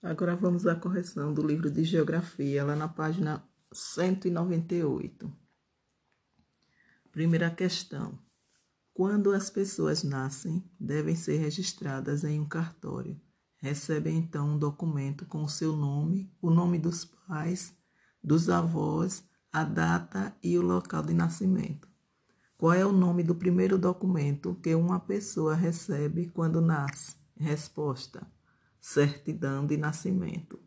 [0.00, 5.28] Agora vamos à correção do livro de Geografia, lá na página 198.
[7.10, 8.16] Primeira questão.
[8.94, 13.20] Quando as pessoas nascem, devem ser registradas em um cartório.
[13.56, 17.76] Recebem então um documento com o seu nome, o nome dos pais,
[18.22, 21.88] dos avós, a data e o local de nascimento.
[22.56, 27.16] Qual é o nome do primeiro documento que uma pessoa recebe quando nasce?
[27.36, 28.24] Resposta:
[28.80, 30.60] certidão de nascimento.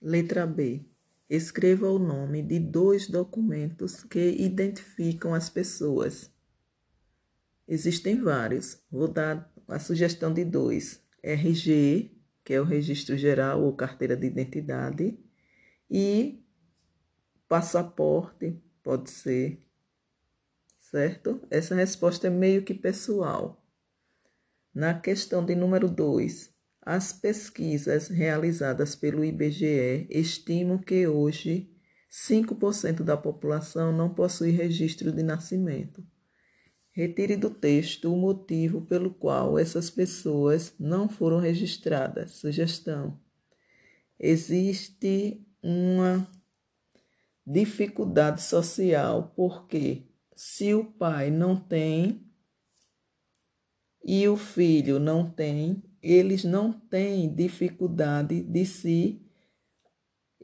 [0.00, 0.84] Letra B.
[1.28, 6.30] Escreva o nome de dois documentos que identificam as pessoas.
[7.66, 8.80] Existem vários.
[8.88, 14.28] Vou dar a sugestão de dois: RG, que é o Registro Geral ou Carteira de
[14.28, 15.18] Identidade,
[15.90, 16.44] e
[17.48, 19.60] passaporte, pode ser.
[20.78, 21.44] Certo?
[21.50, 23.66] Essa resposta é meio que pessoal.
[24.72, 26.55] Na questão de número 2,
[26.86, 31.68] as pesquisas realizadas pelo IBGE estimam que hoje
[32.08, 36.06] 5% da população não possui registro de nascimento.
[36.92, 42.36] Retire do texto o motivo pelo qual essas pessoas não foram registradas.
[42.36, 43.20] Sugestão:
[44.16, 46.30] existe uma
[47.44, 52.24] dificuldade social, porque se o pai não tem
[54.04, 59.20] e o filho não tem, eles não têm dificuldade de se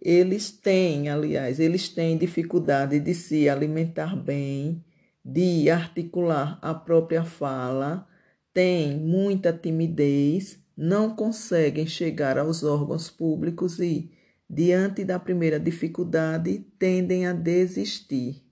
[0.05, 4.85] eles têm, aliás, eles têm dificuldade de se alimentar bem,
[5.25, 8.09] de articular a própria fala,
[8.53, 14.11] têm muita timidez, não conseguem chegar aos órgãos públicos e,
[14.51, 18.43] diante da primeira dificuldade, tendem a desistir.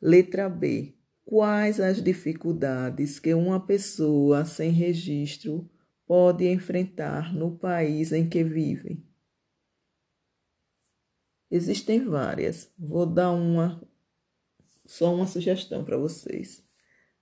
[0.00, 0.94] Letra B.
[1.24, 5.70] Quais as dificuldades que uma pessoa sem registro
[6.06, 9.04] pode enfrentar no país em que vive?
[11.50, 12.72] Existem várias.
[12.78, 13.80] Vou dar uma
[14.84, 16.62] só uma sugestão para vocês.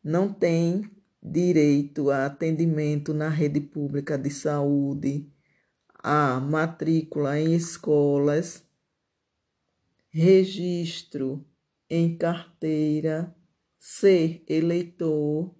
[0.02, 0.90] Não tem
[1.22, 5.30] direito a atendimento na rede pública de saúde,
[5.94, 8.64] a matrícula em escolas,
[10.08, 11.46] registro
[11.88, 13.34] em carteira
[13.80, 15.52] ser eleitor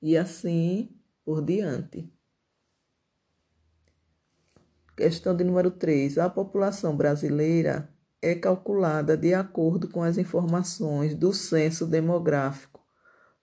[0.00, 2.10] e assim por diante.
[4.96, 6.16] Questão de número 3.
[6.16, 12.82] A população brasileira é calculada de acordo com as informações do censo demográfico,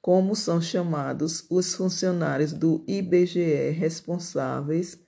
[0.02, 5.00] como são chamados os funcionários do IBGE responsáveis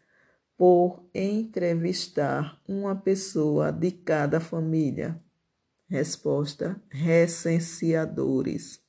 [0.56, 5.20] por entrevistar uma pessoa de cada família.
[5.88, 8.88] Resposta: recenseadores.